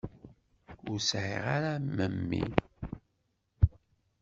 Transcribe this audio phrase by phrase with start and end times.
[0.91, 2.45] Ur sɛiɣ ara memmi.